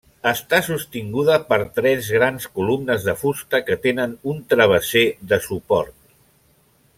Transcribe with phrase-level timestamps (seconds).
[0.29, 5.97] Està sostinguda per tres grans columnes de fusta que tenen un travesser de suport.